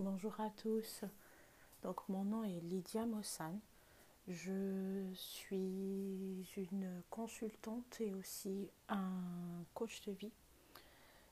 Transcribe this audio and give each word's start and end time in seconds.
Bonjour 0.00 0.40
à 0.40 0.48
tous. 0.50 1.02
Donc 1.82 2.08
mon 2.08 2.22
nom 2.22 2.44
est 2.44 2.60
Lydia 2.60 3.04
Mossan. 3.04 3.58
Je 4.28 5.10
suis 5.12 6.48
une 6.56 7.02
consultante 7.10 8.00
et 8.00 8.14
aussi 8.14 8.70
un 8.88 9.64
coach 9.74 10.00
de 10.02 10.12
vie. 10.12 10.30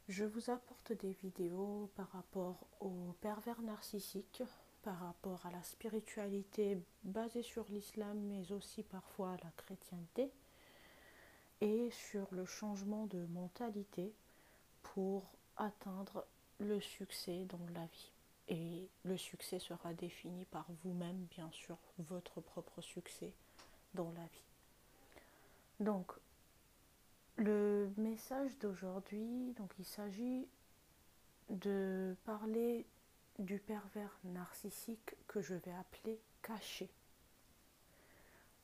Je 0.08 0.24
vous 0.24 0.50
apporte 0.50 0.92
des 0.94 1.12
vidéos 1.22 1.88
par 1.94 2.10
rapport 2.10 2.66
au 2.80 3.14
pervers 3.20 3.62
narcissique, 3.62 4.42
par 4.82 4.98
rapport 4.98 5.46
à 5.46 5.52
la 5.52 5.62
spiritualité 5.62 6.76
basée 7.04 7.42
sur 7.42 7.66
l'islam, 7.68 8.18
mais 8.22 8.50
aussi 8.50 8.82
parfois 8.82 9.34
à 9.34 9.44
la 9.44 9.50
chrétienté, 9.56 10.32
et 11.60 11.88
sur 11.92 12.26
le 12.32 12.44
changement 12.44 13.06
de 13.06 13.26
mentalité 13.26 14.12
pour 14.82 15.22
atteindre 15.56 16.26
le 16.58 16.80
succès 16.80 17.44
dans 17.44 17.64
la 17.72 17.86
vie. 17.86 18.15
Et 18.48 18.88
le 19.04 19.16
succès 19.16 19.58
sera 19.58 19.92
défini 19.92 20.44
par 20.46 20.66
vous-même, 20.84 21.26
bien 21.30 21.50
sûr, 21.50 21.76
votre 21.98 22.40
propre 22.40 22.80
succès 22.80 23.32
dans 23.94 24.12
la 24.12 24.22
vie. 24.22 24.44
Donc, 25.80 26.12
le 27.36 27.90
message 27.96 28.56
d'aujourd'hui, 28.58 29.52
donc 29.58 29.70
il 29.78 29.84
s'agit 29.84 30.46
de 31.50 32.16
parler 32.24 32.86
du 33.38 33.58
pervers 33.58 34.18
narcissique 34.24 35.14
que 35.28 35.42
je 35.42 35.54
vais 35.54 35.72
appeler 35.72 36.18
caché. 36.42 36.88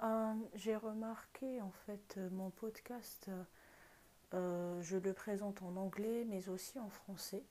Euh, 0.02 0.34
j'ai 0.54 0.74
remarqué 0.74 1.60
en 1.60 1.70
fait 1.86 2.18
mon 2.32 2.50
podcast, 2.50 3.30
euh, 4.34 4.80
je 4.82 4.96
le 4.96 5.12
présente 5.12 5.62
en 5.62 5.76
anglais 5.76 6.24
mais 6.28 6.48
aussi 6.48 6.78
en 6.78 6.88
français. 6.88 7.42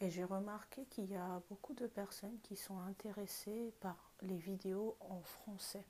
Et 0.00 0.10
j'ai 0.10 0.24
remarqué 0.24 0.84
qu'il 0.86 1.10
y 1.10 1.16
a 1.16 1.40
beaucoup 1.48 1.72
de 1.72 1.86
personnes 1.86 2.38
qui 2.42 2.56
sont 2.56 2.78
intéressées 2.80 3.72
par 3.80 3.96
les 4.22 4.36
vidéos 4.36 4.96
en 5.00 5.20
français. 5.22 5.84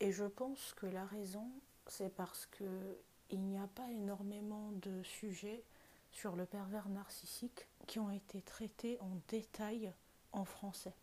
Et 0.00 0.12
je 0.12 0.24
pense 0.24 0.72
que 0.74 0.86
la 0.86 1.04
raison, 1.04 1.46
c'est 1.86 2.14
parce 2.14 2.46
qu'il 2.46 3.40
n'y 3.40 3.58
a 3.58 3.68
pas 3.74 3.90
énormément 3.90 4.72
de 4.72 5.02
sujets 5.02 5.62
sur 6.10 6.36
le 6.36 6.46
pervers 6.46 6.88
narcissique 6.88 7.66
qui 7.86 7.98
ont 7.98 8.10
été 8.10 8.40
traités 8.42 8.98
en 9.00 9.10
détail 9.28 9.92
en 10.32 10.44
français. 10.44 10.94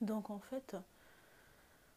Donc 0.00 0.30
en 0.30 0.38
fait, 0.38 0.76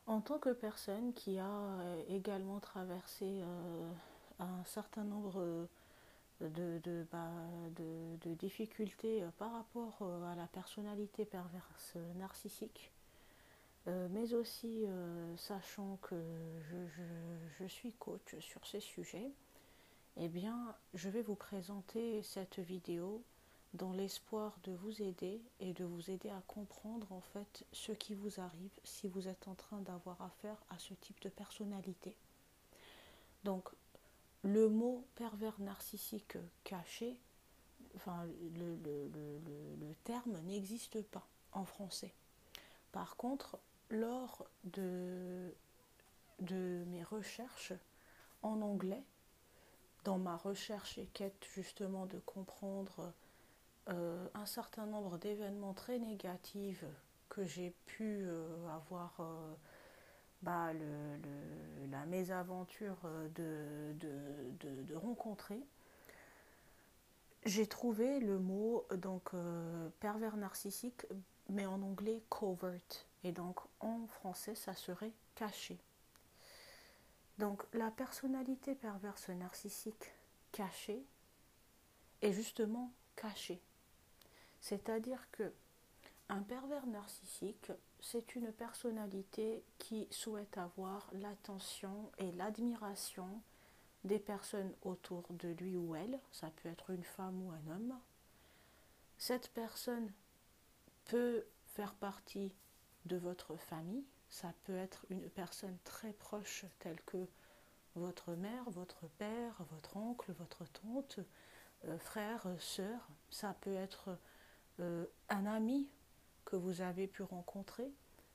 en 0.07 0.21
tant 0.21 0.37
que 0.37 0.51
personne 0.51 1.13
qui 1.13 1.39
a 1.39 1.49
euh, 1.49 2.03
également 2.09 2.59
traversé 2.59 3.25
euh, 3.25 3.91
un 4.39 4.63
certain 4.65 5.03
nombre 5.03 5.67
de, 6.41 7.05
bah, 7.11 7.31
de, 7.75 8.29
de, 8.29 8.33
difficultés 8.35 9.23
euh, 9.23 9.29
par 9.37 9.53
rapport 9.53 9.97
euh, 10.01 10.31
à 10.31 10.35
la 10.35 10.47
personnalité 10.47 11.25
perverse 11.25 11.93
euh, 11.95 12.13
narcissique, 12.15 12.91
mais 14.09 14.33
aussi 14.33 14.83
sachant 15.37 15.99
que 16.01 16.15
je, 16.71 16.75
je, 17.59 17.67
suis 17.67 17.91
coach 17.91 18.35
sur 18.39 18.65
ces 18.65 18.79
sujets, 18.79 19.29
eh 20.17 20.27
bien, 20.27 20.73
je 20.95 21.07
vais 21.07 21.21
vous 21.21 21.35
présenter 21.35 22.23
cette 22.23 22.57
vidéo 22.57 23.21
dans 23.75 23.93
l'espoir 23.93 24.57
de 24.63 24.71
vous 24.71 25.03
aider 25.03 25.39
et 25.59 25.73
de 25.73 25.83
vous 25.83 26.09
aider 26.09 26.31
à 26.31 26.41
comprendre 26.47 27.11
en 27.11 27.21
fait 27.21 27.63
ce 27.73 27.91
qui 27.91 28.15
vous 28.15 28.39
arrive 28.39 28.71
si 28.83 29.07
vous 29.07 29.27
êtes 29.27 29.47
en 29.47 29.53
train 29.53 29.81
d'avoir 29.81 30.19
affaire 30.19 30.57
à 30.71 30.79
ce 30.79 30.95
type 30.95 31.21
de 31.21 31.29
personnalité. 31.29 32.15
Donc, 33.43 33.69
le 34.45 34.69
mot 34.69 35.03
pervers 35.15 35.59
narcissique 35.59 36.37
caché, 36.63 37.19
enfin 37.95 38.27
le, 38.55 38.77
terme 40.03 40.39
n'existe 40.45 41.01
pas 41.01 41.27
en 41.51 41.65
français. 41.65 42.13
Par 42.91 43.15
contre, 43.17 43.57
lors 43.89 44.45
de, 44.63 45.51
de 46.41 46.83
mes 46.87 47.03
recherches 47.03 47.73
en 48.43 48.61
anglais, 48.61 49.03
dans 50.03 50.19
ma 50.19 50.37
recherche 50.37 50.99
et 50.99 51.07
quête 51.07 51.43
justement 51.55 52.05
de 52.05 52.19
comprendre 52.19 53.11
euh, 53.89 54.27
un 54.35 54.45
certain 54.45 54.85
nombre 54.85 55.17
d'événements 55.17 55.73
très 55.73 55.97
négatifs 55.97 56.85
que 57.29 57.43
j'ai 57.43 57.71
pu 57.87 58.21
euh, 58.27 58.45
avoir 58.69 59.15
euh, 59.19 59.55
bah, 60.41 60.71
la 61.91 62.05
mésaventure 62.05 62.97
de, 63.35 63.93
de, 63.99 64.83
de, 64.83 64.95
rencontrer, 64.95 65.59
j'ai 67.45 67.67
trouvé 67.67 68.19
le 68.19 68.39
mot 68.39 68.85
donc 68.97 69.33
euh, 69.33 69.89
pervers 69.99 70.37
narcissique, 70.37 71.05
mais 71.49 71.65
en 71.65 71.81
anglais 71.81 72.21
covert, 72.29 72.79
et 73.23 73.31
donc 73.31 73.59
en 73.79 74.07
français 74.07 74.55
ça 74.55 74.73
serait 74.73 75.13
caché. 75.35 75.77
Donc 77.37 77.63
la 77.73 77.91
personnalité 77.91 78.75
perverse 78.75 79.29
narcissique 79.29 80.11
cachée 80.51 81.03
est 82.21 82.31
justement 82.31 82.91
cachée. 83.15 83.61
C'est-à-dire 84.61 85.27
que 85.31 85.51
un 86.29 86.41
pervers 86.41 86.87
narcissique 86.87 87.71
c'est 88.05 88.35
une 88.35 88.51
personnalité 88.51 89.63
qui 89.79 90.07
souhaite 90.11 90.59
avoir 90.59 91.09
l'attention 91.13 92.11
et 92.19 92.31
l'admiration 92.33 93.41
des 94.03 94.19
personnes 94.19 94.71
autour 94.83 95.23
de 95.31 95.47
lui 95.47 95.75
ou 95.75 95.95
elle, 95.95 96.19
ça 96.31 96.51
peut 96.51 96.69
être 96.69 96.91
une 96.91 97.03
femme 97.03 97.41
ou 97.41 97.49
un 97.49 97.73
homme. 97.73 97.99
Cette 99.17 99.49
personne 99.49 100.11
peut 101.05 101.45
faire 101.73 101.95
partie 101.95 102.53
de 103.05 103.17
votre 103.17 103.55
famille, 103.55 104.05
ça 104.29 104.53
peut 104.65 104.77
être 104.77 105.07
une 105.09 105.27
personne 105.31 105.77
très 105.83 106.13
proche 106.13 106.65
telle 106.77 107.01
que 107.07 107.25
votre 107.95 108.33
mère, 108.35 108.69
votre 108.69 109.07
père, 109.17 109.63
votre 109.71 109.97
oncle, 109.97 110.31
votre 110.33 110.63
tante, 110.65 111.21
euh, 111.85 111.97
frère, 111.97 112.45
sœur, 112.59 113.09
ça 113.31 113.55
peut 113.61 113.75
être 113.75 114.15
euh, 114.79 115.07
un 115.29 115.47
ami 115.47 115.89
que 116.45 116.55
vous 116.55 116.81
avez 116.81 117.07
pu 117.07 117.23
rencontrer. 117.23 117.91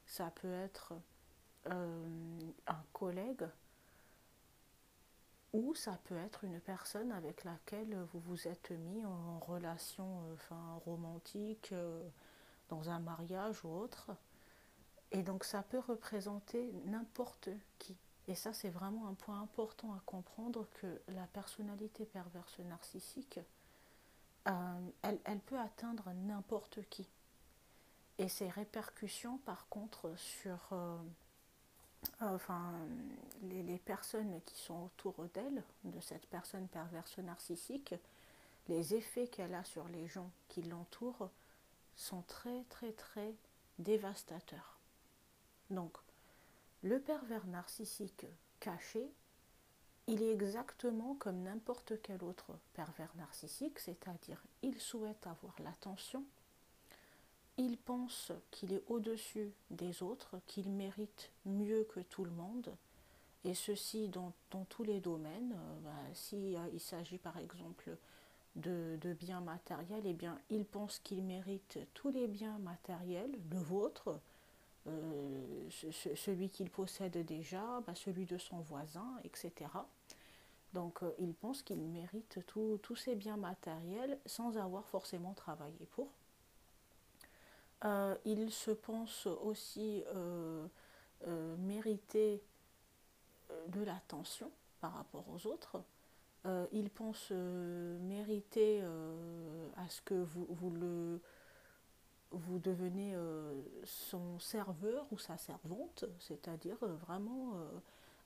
Ça 0.06 0.30
peut 0.42 0.52
être 0.52 0.94
euh, 1.66 2.08
un 2.66 2.82
collègue 2.92 3.46
ou 5.52 5.74
ça 5.74 5.98
peut 6.04 6.16
être 6.16 6.44
une 6.44 6.60
personne 6.60 7.10
avec 7.12 7.44
laquelle 7.44 7.96
vous 8.12 8.20
vous 8.20 8.48
êtes 8.48 8.70
mis 8.70 9.04
en 9.04 9.38
relation 9.40 10.22
euh, 10.22 10.78
romantique, 10.84 11.70
euh, 11.72 12.08
dans 12.68 12.90
un 12.90 13.00
mariage 13.00 13.64
ou 13.64 13.68
autre. 13.68 14.10
Et 15.12 15.22
donc 15.22 15.44
ça 15.44 15.62
peut 15.62 15.80
représenter 15.80 16.72
n'importe 16.86 17.48
qui. 17.78 17.96
Et 18.28 18.36
ça, 18.36 18.52
c'est 18.52 18.68
vraiment 18.68 19.08
un 19.08 19.14
point 19.14 19.40
important 19.40 19.92
à 19.92 20.00
comprendre 20.06 20.68
que 20.74 21.00
la 21.08 21.26
personnalité 21.26 22.04
perverse 22.04 22.60
narcissique, 22.60 23.40
elle, 24.44 25.18
elle 25.24 25.40
peut 25.40 25.58
atteindre 25.58 26.12
n'importe 26.12 26.78
qui. 26.90 27.08
Et 28.20 28.28
ses 28.28 28.50
répercussions, 28.50 29.38
par 29.38 29.66
contre, 29.70 30.14
sur 30.14 30.58
euh, 30.72 30.98
enfin, 32.20 32.74
les, 33.44 33.78
personnes 33.78 34.42
qui 34.44 34.58
sont 34.58 34.84
autour 34.84 35.24
d'elle, 35.32 35.64
de 35.84 36.00
cette 36.00 36.26
personne 36.26 36.68
perverse 36.68 37.16
narcissique, 37.16 37.94
les 38.68 38.94
effets 38.94 39.26
qu'elle 39.26 39.54
a 39.54 39.64
sur 39.64 39.88
les 39.88 40.06
gens 40.06 40.30
qui 40.48 40.60
l'entourent 40.60 41.30
sont 41.96 42.20
très, 42.28 42.64
très, 42.64 42.92
très 42.92 43.32
dévastateurs. 43.78 44.78
Donc, 45.70 45.96
le 46.82 47.00
pervers 47.00 47.46
narcissique 47.46 48.26
caché, 48.60 49.10
il 50.08 50.22
est 50.22 50.30
exactement 50.30 51.14
comme 51.14 51.40
n'importe 51.40 51.94
quel 52.02 52.22
autre 52.22 52.52
pervers 52.74 53.16
narcissique, 53.16 53.78
c'est-à-dire 53.78 54.42
il 54.60 54.78
souhaite 54.78 55.26
avoir 55.26 55.54
l'attention, 55.62 56.22
il 57.60 57.76
pense 57.76 58.32
qu'il 58.50 58.72
est 58.72 58.82
au-dessus 58.88 59.52
des 59.70 60.02
autres, 60.02 60.40
qu'il 60.46 60.70
mérite 60.70 61.30
mieux 61.44 61.84
que 61.84 62.00
tout 62.00 62.24
le 62.24 62.30
monde, 62.30 62.74
et 63.44 63.52
ceci 63.54 64.08
dans, 64.08 64.32
tous 64.70 64.82
les 64.82 65.00
domaines. 65.00 65.52
Euh, 65.52 65.80
bah, 65.84 66.14
S'il 66.14 66.56
euh, 66.56 66.78
s'agit 66.78 67.18
par 67.18 67.36
exemple 67.36 67.96
de, 68.56 68.98
biens 69.12 69.42
matériels, 69.42 70.04
eh 70.06 70.14
bien, 70.14 70.38
il 70.48 70.64
pense 70.64 70.98
qu'il 71.00 71.22
mérite 71.22 71.78
tous 71.92 72.08
les 72.08 72.28
biens 72.28 72.58
matériels, 72.60 73.38
le 73.50 73.58
vôtre, 73.58 74.18
euh, 74.86 75.68
celui 75.68 76.48
qu'il 76.48 76.70
possède 76.70 77.18
déjà, 77.26 77.82
bah, 77.86 77.94
celui 77.94 78.24
de 78.24 78.38
son 78.38 78.60
voisin, 78.60 79.20
etc. 79.24 79.70
Donc 80.72 81.00
il 81.18 81.34
pense 81.34 81.62
qu'il 81.62 81.80
mérite 81.80 82.38
tous 82.46 82.96
ces 82.96 83.16
biens 83.16 83.36
matériels 83.36 84.18
sans 84.24 84.56
avoir 84.56 84.86
forcément 84.86 85.34
travaillé 85.34 85.84
pour. 85.90 86.08
Euh, 87.84 88.14
il 88.24 88.50
se 88.50 88.70
pense 88.70 89.26
aussi 89.26 90.04
euh, 90.14 90.66
euh, 91.26 91.56
mériter 91.56 92.42
de 93.68 93.82
l'attention 93.82 94.50
par 94.80 94.92
rapport 94.92 95.24
aux 95.28 95.46
autres. 95.46 95.82
il 96.72 96.88
pense 96.88 97.30
mériter 97.32 98.80
à 99.76 99.88
ce 99.88 100.00
que 100.02 100.14
vous, 100.14 100.46
vous, 100.48 100.70
le, 100.70 101.20
devenez 102.60 103.14
son 103.84 104.38
serveur 104.38 105.06
ou 105.10 105.18
sa 105.18 105.36
servante, 105.36 106.04
c'est-à-dire 106.20 106.78
vraiment 106.80 107.54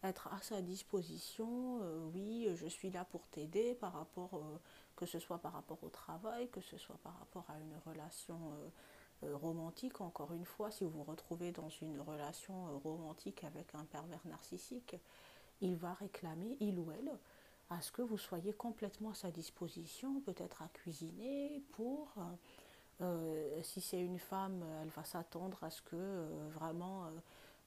être 0.02 0.28
à 0.28 0.40
sa 0.42 0.60
disposition. 0.60 1.80
oui, 2.12 2.48
je 2.54 2.66
suis 2.66 2.90
là 2.90 3.06
pour 3.06 3.26
t'aider 3.28 3.74
par 3.74 3.94
rapport, 3.94 4.42
que 4.94 5.06
ce 5.06 5.18
soit 5.18 5.38
par 5.38 5.54
rapport 5.54 5.82
au 5.82 5.88
travail, 5.88 6.48
que 6.50 6.60
ce 6.60 6.76
soit 6.76 6.98
par 7.02 7.18
rapport 7.18 7.46
à 7.48 7.58
une 7.58 7.76
relation 7.86 8.38
romantique. 9.32 10.00
Encore 10.00 10.32
une 10.32 10.44
fois, 10.44 10.70
si 10.70 10.84
vous 10.84 10.90
vous 10.90 11.04
retrouvez 11.04 11.52
dans 11.52 11.68
une 11.68 12.00
relation 12.00 12.78
romantique 12.78 13.44
avec 13.44 13.74
un 13.74 13.84
pervers 13.84 14.26
narcissique, 14.26 14.96
il 15.60 15.76
va 15.76 15.94
réclamer, 15.94 16.56
il 16.60 16.78
ou 16.78 16.90
elle, 16.92 17.10
à 17.70 17.80
ce 17.80 17.90
que 17.90 18.02
vous 18.02 18.18
soyez 18.18 18.52
complètement 18.52 19.10
à 19.10 19.14
sa 19.14 19.30
disposition, 19.30 20.20
peut-être 20.20 20.62
à 20.62 20.68
cuisiner 20.68 21.62
pour... 21.72 22.14
Euh, 23.00 23.62
si 23.62 23.80
c'est 23.80 24.00
une 24.00 24.18
femme, 24.18 24.64
elle 24.82 24.88
va 24.88 25.04
s'attendre 25.04 25.62
à 25.64 25.70
ce 25.70 25.82
que 25.82 25.96
euh, 25.96 26.48
vraiment 26.50 27.06
euh, 27.06 27.10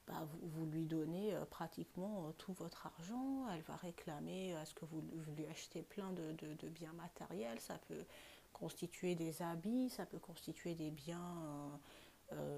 bah, 0.06 0.26
vous, 0.42 0.66
lui 0.66 0.86
donnez 0.86 1.34
pratiquement 1.50 2.32
tout 2.38 2.52
votre 2.54 2.86
argent. 2.86 3.46
Elle 3.52 3.60
va 3.62 3.76
réclamer 3.76 4.54
à 4.56 4.64
ce 4.64 4.74
que 4.74 4.86
vous, 4.86 5.02
lui 5.36 5.46
achetez 5.46 5.82
plein 5.82 6.12
de, 6.12 6.32
de, 6.32 6.68
biens 6.68 6.94
matériels. 6.94 7.60
Ça 7.60 7.78
peut 7.88 8.04
constituer 8.52 9.14
des 9.14 9.42
habits, 9.42 9.90
ça 9.90 10.06
peut 10.06 10.18
constituer 10.18 10.74
des 10.74 10.90
biens 10.90 11.80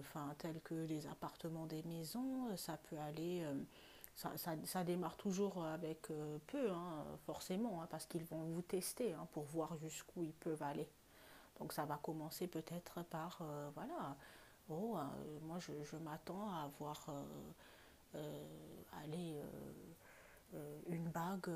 enfin, 0.01 0.35
tels 0.39 0.61
que 0.63 0.75
les 0.75 1.07
appartements 1.07 1.67
des 1.67 1.83
maisons. 1.83 2.57
Ça 2.57 2.77
peut 2.77 2.99
aller 2.99 3.45
ça, 4.65 4.85
démarre 4.85 5.17
toujours 5.17 5.65
avec 5.65 6.11
euh, 6.11 6.39
peu, 6.47 6.71
hein, 6.71 7.05
forcément, 7.25 7.83
hein, 7.83 7.89
parce 7.91 8.07
qu'ils 8.07 8.25
vont 8.25 8.43
vous 8.43 8.63
tester 8.63 9.13
hein, 9.13 9.27
pour 9.33 9.45
voir 9.45 9.77
jusqu'où 9.79 10.23
ils 10.23 10.35
peuvent 10.35 10.63
aller. 10.63 10.89
Donc 11.59 11.73
ça 11.73 11.85
va 11.85 11.99
commencer 12.03 12.47
peut-être 12.47 13.03
par, 13.05 13.39
euh, 13.43 13.71
voilà, 13.75 14.17
oh, 14.69 14.97
euh, 14.97 15.39
moi 15.43 15.59
je, 15.59 15.97
m'attends 15.97 16.51
à 16.51 16.65
avoir, 16.65 17.07
allez, 19.03 19.41
une 20.89 21.09
bague 21.09 21.51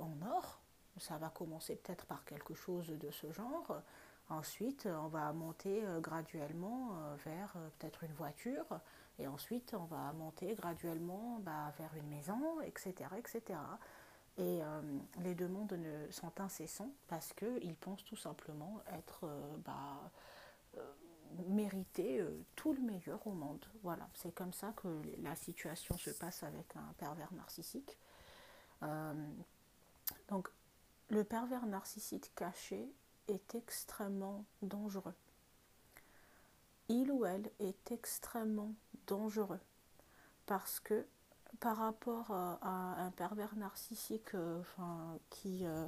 en 0.00 0.26
or. 0.26 0.60
Ça 0.98 1.18
va 1.18 1.28
commencer 1.28 1.76
peut-être 1.76 2.06
par 2.06 2.24
quelque 2.24 2.54
chose 2.54 2.88
de 2.88 3.10
ce 3.10 3.30
genre. 3.32 3.82
Ensuite, 4.28 4.86
on 4.86 5.08
va 5.08 5.32
monter 5.32 5.84
graduellement 6.00 6.96
vers 7.24 7.52
peut-être 7.78 8.04
une 8.04 8.12
voiture 8.12 8.64
et 9.18 9.28
ensuite, 9.28 9.74
on 9.78 9.84
va 9.84 10.12
monter 10.12 10.54
graduellement 10.54 11.38
bah, 11.40 11.72
vers 11.78 11.94
une 11.96 12.08
maison, 12.08 12.60
etc. 12.62 12.94
etc. 13.16 13.58
Et 14.36 14.62
euh, 14.62 14.82
les 15.22 15.34
demandes 15.34 15.72
ne, 15.72 16.10
sont 16.10 16.32
incessants 16.40 16.90
parce 17.06 17.32
qu'ils 17.32 17.76
pensent 17.76 18.04
tout 18.04 18.16
simplement 18.16 18.80
être 18.92 19.20
euh, 19.24 19.56
bah, 19.64 20.10
euh, 20.76 22.40
tout 22.56 22.72
le 22.72 22.80
meilleur 22.80 23.24
au 23.26 23.32
monde. 23.32 23.64
Voilà, 23.82 24.08
c'est 24.14 24.34
comme 24.34 24.52
ça 24.52 24.72
que 24.76 25.02
la 25.22 25.36
situation 25.36 25.96
se 25.96 26.10
passe 26.10 26.42
avec 26.42 26.74
un 26.76 26.92
pervers 26.98 27.32
narcissique. 27.32 27.96
donc, 30.28 30.48
le 31.08 31.24
pervers 31.24 31.66
narcissique 31.66 32.32
caché 32.34 32.88
est 33.28 33.54
extrêmement 33.54 34.44
dangereux. 34.62 35.14
Il 36.88 37.10
ou 37.10 37.24
elle 37.24 37.50
est 37.60 37.92
extrêmement 37.92 38.74
dangereux 39.06 39.60
parce 40.46 40.80
que 40.80 41.06
par 41.60 41.76
rapport 41.76 42.30
à, 42.30 42.96
un 42.98 43.10
pervers 43.12 43.56
narcissique 43.56 44.34
euh, 44.34 44.62
qui 45.30 45.64
euh, 45.64 45.86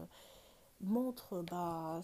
montre 0.81 1.43
bah, 1.43 2.01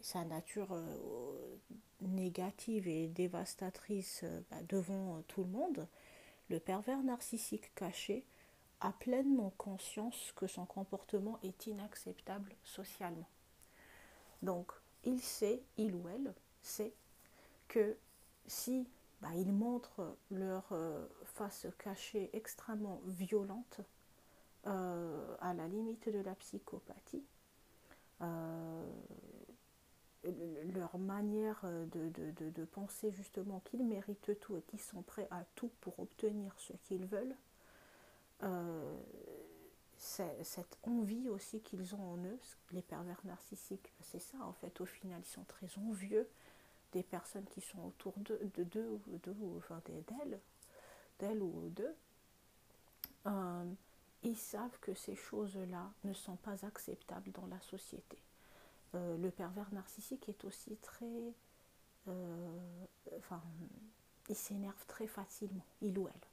sa 0.00 0.24
nature 0.24 0.72
euh, 0.72 1.56
négative 2.00 2.88
et 2.88 3.08
dévastatrice 3.08 4.24
bah, 4.50 4.56
devant 4.68 5.22
tout 5.28 5.44
le 5.44 5.50
monde, 5.50 5.86
le 6.48 6.58
pervers 6.58 7.02
narcissique 7.02 7.74
caché 7.74 8.24
a 8.82 8.92
pleinement 8.92 9.52
conscience 9.56 10.32
que 10.36 10.46
son 10.46 10.66
comportement 10.66 11.38
est 11.42 11.66
inacceptable 11.66 12.54
socialement. 12.64 13.28
Donc, 14.42 14.72
il 15.04 15.20
sait, 15.20 15.62
il 15.76 15.94
ou 15.94 16.08
elle 16.08 16.34
sait 16.62 16.92
que 17.68 17.96
si 18.46 18.86
bah, 19.20 19.28
ils 19.36 19.52
montrent 19.52 20.16
leur 20.30 20.66
euh, 20.72 21.06
face 21.24 21.66
cachée 21.78 22.28
extrêmement 22.32 23.00
violente, 23.06 23.80
euh, 24.66 25.36
à 25.40 25.54
la 25.54 25.66
limite 25.68 26.08
de 26.08 26.20
la 26.20 26.34
psychopathie, 26.34 27.24
euh, 28.20 28.84
leur 30.74 30.98
manière 30.98 31.64
de, 31.64 32.64
penser 32.64 33.10
justement 33.10 33.60
qu'ils 33.60 33.84
méritent 33.84 34.38
tout 34.40 34.56
et 34.56 34.62
qu'ils 34.62 34.80
sont 34.80 35.02
prêts 35.02 35.26
à 35.30 35.44
tout 35.56 35.70
pour 35.80 35.98
obtenir 35.98 36.52
ce 36.58 36.72
qu'ils 36.84 37.06
veulent, 37.06 37.34
cette 39.96 40.78
envie 40.82 41.28
aussi 41.28 41.60
qu'ils 41.60 41.94
ont 41.94 42.12
en 42.12 42.16
eux, 42.18 42.38
les 42.72 42.82
pervers 42.82 43.20
narcissiques, 43.24 43.92
c'est 44.00 44.18
ça 44.18 44.38
en 44.42 44.52
fait, 44.52 44.80
au 44.80 44.86
final, 44.86 45.20
ils 45.24 45.30
sont 45.30 45.44
très 45.44 45.68
envieux 45.78 46.28
des 46.92 47.02
personnes 47.02 47.46
qui 47.46 47.60
sont 47.60 47.80
autour 47.86 48.12
d'eux, 48.18 48.50
de 48.54 48.64
deux 48.64 49.00
ou 49.06 49.18
deux, 49.18 49.34
enfin 49.56 49.80
d'elles, 49.86 50.40
d'elles 51.18 51.42
ou 51.42 51.68
d'eux. 51.70 51.94
Euh, 53.26 53.72
ils 54.22 54.36
savent 54.36 54.78
que 54.80 54.94
ces 54.94 55.16
choses-là 55.16 55.90
ne 56.04 56.12
sont 56.12 56.36
pas 56.36 56.64
acceptables 56.64 57.32
dans 57.32 57.46
la 57.46 57.60
société. 57.60 58.18
Euh, 58.94 59.16
le 59.16 59.30
pervers 59.30 59.72
narcissique 59.72 60.28
est 60.28 60.44
aussi 60.44 60.76
très... 60.76 61.34
Euh, 62.08 62.58
enfin, 63.18 63.40
il 64.28 64.36
s'énerve 64.36 64.86
très 64.86 65.06
facilement, 65.06 65.64
il 65.80 65.98
ou 65.98 66.08
elle 66.08 66.31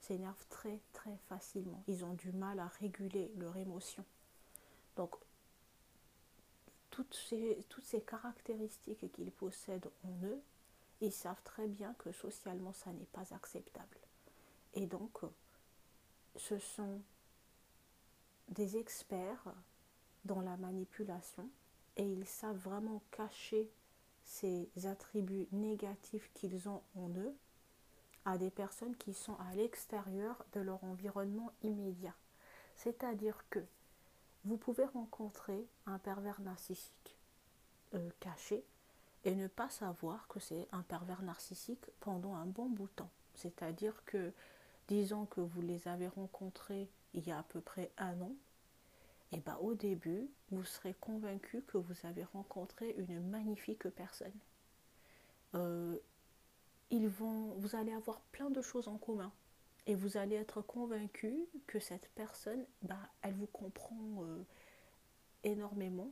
s'énervent 0.00 0.46
très 0.48 0.80
très 0.92 1.16
facilement. 1.28 1.82
Ils 1.86 2.04
ont 2.04 2.14
du 2.14 2.32
mal 2.32 2.58
à 2.58 2.66
réguler 2.66 3.30
leur 3.36 3.56
émotion. 3.56 4.04
Donc, 4.96 5.14
toutes 6.90 7.14
ces, 7.14 7.64
toutes 7.68 7.84
ces 7.84 8.00
caractéristiques 8.00 9.10
qu'ils 9.12 9.30
possèdent 9.30 9.90
en 10.04 10.26
eux, 10.26 10.42
ils 11.00 11.12
savent 11.12 11.42
très 11.44 11.66
bien 11.66 11.94
que 11.94 12.12
socialement, 12.12 12.72
ça 12.72 12.92
n'est 12.92 13.06
pas 13.06 13.32
acceptable. 13.34 13.98
Et 14.74 14.86
donc, 14.86 15.20
ce 16.36 16.58
sont 16.58 17.00
des 18.48 18.76
experts 18.76 19.54
dans 20.24 20.40
la 20.40 20.56
manipulation 20.56 21.48
et 21.96 22.04
ils 22.04 22.26
savent 22.26 22.58
vraiment 22.58 23.02
cacher 23.10 23.70
ces 24.22 24.68
attributs 24.84 25.48
négatifs 25.52 26.30
qu'ils 26.34 26.68
ont 26.68 26.82
en 26.96 27.08
eux 27.10 27.34
à 28.24 28.38
des 28.38 28.50
personnes 28.50 28.96
qui 28.96 29.14
sont 29.14 29.36
à 29.36 29.54
l'extérieur 29.54 30.44
de 30.52 30.60
leur 30.60 30.82
environnement 30.84 31.52
immédiat. 31.62 32.14
C'est-à-dire 32.76 33.44
que 33.50 33.60
vous 34.44 34.56
pouvez 34.56 34.84
rencontrer 34.84 35.66
un 35.86 35.98
pervers 35.98 36.40
narcissique 36.40 37.18
euh, 37.94 38.10
caché 38.20 38.64
et 39.24 39.34
ne 39.34 39.48
pas 39.48 39.68
savoir 39.68 40.26
que 40.28 40.40
c'est 40.40 40.68
un 40.72 40.82
pervers 40.82 41.22
narcissique 41.22 41.86
pendant 42.00 42.34
un 42.34 42.46
bon 42.46 42.66
bout 42.66 42.86
de 42.86 42.92
temps. 42.92 43.10
C'est-à-dire 43.34 44.02
que, 44.06 44.32
disons 44.88 45.26
que 45.26 45.40
vous 45.40 45.60
les 45.60 45.88
avez 45.88 46.08
rencontrés 46.08 46.88
il 47.12 47.26
y 47.26 47.32
a 47.32 47.38
à 47.38 47.42
peu 47.42 47.60
près 47.60 47.90
un 47.98 48.20
an, 48.20 48.32
et 49.32 49.38
ben, 49.38 49.56
au 49.60 49.74
début, 49.74 50.28
vous 50.50 50.64
serez 50.64 50.94
convaincu 50.94 51.62
que 51.62 51.78
vous 51.78 51.94
avez 52.04 52.24
rencontré 52.24 52.94
une 52.98 53.20
magnifique 53.28 53.88
personne. 53.90 54.32
Euh, 55.54 55.96
ils 56.90 57.08
vont, 57.08 57.54
vous 57.56 57.76
allez 57.76 57.92
avoir 57.92 58.20
plein 58.32 58.50
de 58.50 58.62
choses 58.62 58.88
en 58.88 58.98
commun. 58.98 59.32
Et 59.86 59.94
vous 59.94 60.16
allez 60.16 60.36
être 60.36 60.60
convaincu 60.60 61.46
que 61.66 61.80
cette 61.80 62.08
personne, 62.14 62.64
bah, 62.82 62.98
elle 63.22 63.34
vous 63.34 63.46
comprend 63.46 64.22
euh, 64.22 64.42
énormément 65.42 66.10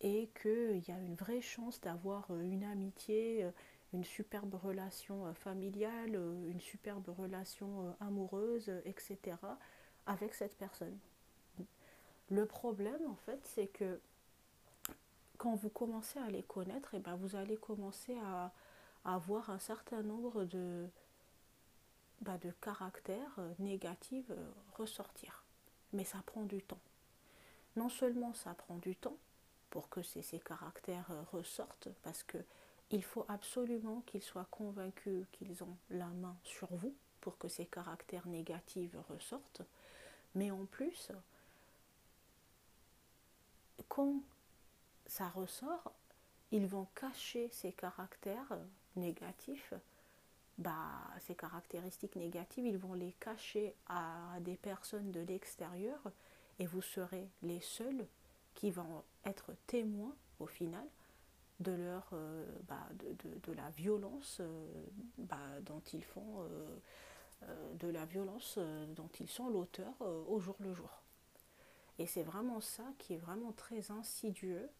et 0.00 0.30
qu'il 0.40 0.82
y 0.88 0.90
a 0.90 0.98
une 0.98 1.14
vraie 1.14 1.40
chance 1.40 1.80
d'avoir 1.80 2.26
euh, 2.30 2.40
une 2.40 2.64
amitié, 2.64 3.44
euh, 3.44 3.50
une 3.92 4.04
superbe 4.04 4.54
relation 4.54 5.32
familiale, 5.34 6.16
une 6.48 6.60
superbe 6.60 7.08
relation 7.16 7.94
amoureuse, 8.00 8.68
etc. 8.84 9.36
avec 10.06 10.34
cette 10.34 10.56
personne. 10.56 10.98
Le 12.30 12.46
problème, 12.46 13.06
en 13.08 13.14
fait, 13.14 13.38
c'est 13.44 13.68
que 13.68 14.00
quand 15.38 15.54
vous 15.54 15.68
commencez 15.68 16.18
à 16.18 16.28
les 16.30 16.42
connaître, 16.42 16.94
et 16.94 16.96
eh 16.96 17.00
ben 17.00 17.14
vous 17.16 17.36
allez 17.36 17.56
commencer 17.56 18.16
à, 18.24 18.52
avoir 19.04 19.50
un 19.50 19.58
certain 19.58 20.02
nombre 20.02 20.44
de, 20.44 20.88
bah, 22.20 22.38
caractères 22.60 23.34
euh, 23.38 23.52
négatifs 23.58 24.30
euh, 24.30 24.50
ressortir. 24.76 25.44
Mais 25.92 26.04
ça 26.04 26.18
prend 26.26 26.44
du 26.44 26.62
temps. 26.62 26.80
Non 27.76 27.88
seulement 27.88 28.34
ça 28.34 28.54
prend 28.54 28.78
du 28.78 28.96
temps 28.96 29.16
pour 29.70 29.88
que 29.88 30.02
ces, 30.02 30.22
ces 30.22 30.40
caractères 30.40 31.10
euh, 31.10 31.22
ressortent, 31.32 31.88
parce 32.02 32.22
que 32.22 32.38
il 32.90 33.02
faut 33.02 33.24
absolument 33.28 34.02
qu'ils 34.06 34.22
soient 34.22 34.46
convaincus 34.50 35.26
qu'ils 35.32 35.62
ont 35.64 35.76
la 35.90 36.06
main 36.06 36.36
sur 36.44 36.68
vous 36.74 36.94
pour 37.20 37.38
que 37.38 37.48
ces 37.48 37.66
caractères 37.66 38.26
négatifs 38.26 38.94
ressortent. 39.08 39.62
Mais 40.34 40.50
en 40.50 40.66
plus, 40.66 41.10
quand 43.88 44.20
ça 45.06 45.28
ressort, 45.30 45.92
ils 46.54 46.68
vont 46.68 46.86
cacher 46.94 47.48
ces 47.50 47.72
caractères 47.72 48.56
négatifs, 48.94 49.74
bah, 50.56 51.00
ces 51.26 51.34
caractéristiques 51.34 52.14
négatives, 52.14 52.64
ils 52.64 52.78
vont 52.78 52.94
les 52.94 53.10
cacher 53.18 53.74
à 53.88 54.38
des 54.40 54.54
personnes 54.54 55.10
de 55.10 55.18
l'extérieur 55.18 55.98
et 56.60 56.66
vous 56.66 56.80
serez 56.80 57.28
les 57.42 57.60
seuls 57.60 58.06
qui 58.54 58.70
vont 58.70 59.02
être 59.24 59.52
témoins 59.66 60.14
au 60.38 60.46
final 60.46 60.86
de, 61.58 61.72
leur, 61.72 62.08
euh, 62.12 62.46
bah, 62.68 62.86
de, 63.42 63.52
la 63.52 63.68
violence 63.70 64.38
euh, 64.38 64.66
bah, 65.18 65.36
dont 65.62 65.82
ils 65.92 66.04
font, 66.04 66.46
euh, 67.42 67.74
de 67.80 67.88
la 67.88 68.04
violence 68.04 68.60
dont 68.94 69.10
ils 69.18 69.28
sont 69.28 69.48
l'auteur 69.48 69.92
au 70.28 70.38
jour 70.38 70.54
le 70.60 70.72
jour. 70.72 71.02
Et 71.98 72.06
c'est 72.06 72.22
vraiment 72.22 72.60
ça 72.60 72.84
qui 72.98 73.14
est 73.14 73.18
vraiment 73.18 73.50
très 73.50 73.90
insidieux 73.90 74.70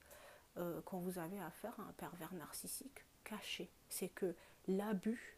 quand 0.84 0.98
vous 0.98 1.18
avez 1.18 1.40
affaire 1.40 1.74
à 1.80 1.82
un 1.82 1.92
pervers 1.92 2.32
narcissique 2.34 3.04
caché. 3.24 3.70
C'est 3.88 4.08
que 4.08 4.34
l'abus 4.68 5.36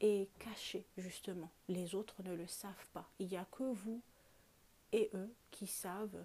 est 0.00 0.28
caché 0.38 0.84
justement. 0.96 1.50
Les 1.68 1.94
autres 1.94 2.22
ne 2.22 2.34
le 2.34 2.46
savent 2.46 2.88
pas. 2.92 3.08
Il 3.18 3.28
n'y 3.28 3.36
a 3.36 3.46
que 3.46 3.64
vous 3.64 4.02
et 4.92 5.10
eux 5.14 5.32
qui 5.50 5.66
savent 5.66 6.24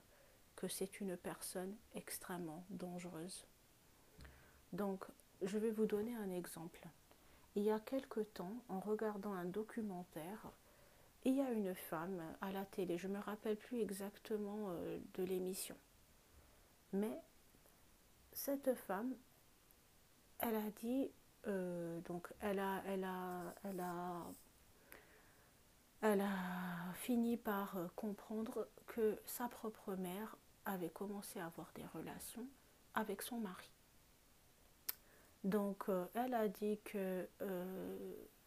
que 0.55 0.67
c'est 0.67 1.01
une 1.01 1.17
personne 1.17 1.75
extrêmement 1.95 2.63
dangereuse. 2.69 3.45
Donc, 4.71 5.05
je 5.41 5.57
vais 5.57 5.71
vous 5.71 5.85
donner 5.85 6.15
un 6.15 6.31
exemple. 6.31 6.87
Il 7.55 7.63
y 7.63 7.71
a 7.71 7.79
quelque 7.79 8.21
temps, 8.21 8.55
en 8.69 8.79
regardant 8.79 9.33
un 9.33 9.45
documentaire, 9.45 10.51
il 11.25 11.35
y 11.35 11.41
a 11.41 11.51
une 11.51 11.75
femme 11.75 12.21
à 12.41 12.51
la 12.51 12.65
télé, 12.65 12.97
je 12.97 13.07
ne 13.07 13.13
me 13.17 13.19
rappelle 13.19 13.55
plus 13.55 13.81
exactement 13.81 14.69
euh, 14.69 14.99
de 15.15 15.23
l'émission, 15.23 15.77
mais 16.91 17.21
cette 18.33 18.73
femme, 18.75 19.13
elle 20.39 20.55
a 20.55 20.69
dit, 20.81 21.09
euh, 21.47 21.99
donc 22.01 22.27
elle 22.41 22.59
a, 22.59 22.81
fini 26.95 27.37
par 27.37 27.77
euh, 27.77 27.87
comprendre 27.95 28.67
que 28.87 29.17
sa 29.25 29.47
propre 29.49 29.95
mère 29.95 30.37
avait 30.65 30.89
commencé 30.89 31.39
à 31.39 31.47
avoir 31.47 31.71
des 31.75 31.85
relations 31.93 32.47
avec 32.93 33.21
son 33.21 33.37
mari. 33.37 33.69
Donc 35.43 35.89
euh, 35.89 36.05
elle 36.13 36.33
a 36.33 36.47
dit 36.47 36.79
que, 36.85 37.27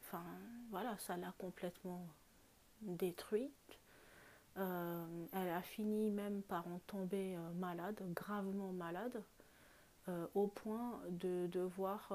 enfin 0.02 0.24
voilà, 0.70 0.96
ça 0.98 1.16
l'a 1.16 1.32
complètement 1.38 2.06
détruite. 2.82 3.78
elle 4.56 5.50
a 5.50 5.62
fini 5.62 6.10
même 6.10 6.42
par 6.42 6.66
en 6.68 6.78
tomber 6.86 7.36
malade, 7.56 8.00
gravement 8.14 8.72
malade, 8.72 9.22
au 10.34 10.46
point 10.46 11.00
de 11.10 11.46
devoir 11.48 12.12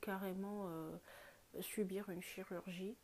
carrément 0.00 0.68
subir 1.60 2.08
une 2.10 2.22
chirurgie 2.22 2.96